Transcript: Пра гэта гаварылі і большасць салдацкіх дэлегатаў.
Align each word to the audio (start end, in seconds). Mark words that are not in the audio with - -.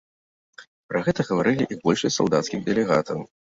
Пра 0.91 1.01
гэта 1.07 1.21
гаварылі 1.29 1.67
і 1.73 1.77
большасць 1.85 2.17
салдацкіх 2.21 2.65
дэлегатаў. 2.73 3.23